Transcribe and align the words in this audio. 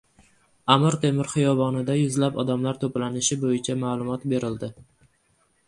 Amir 0.75 0.95
Temur 1.03 1.29
xiyobonida 1.33 1.97
yuzlab 1.99 2.41
odamlar 2.45 2.81
to‘planishi 2.85 3.39
bo‘yicha 3.47 3.79
ma’lumot 3.85 4.29
berildi 4.35 4.75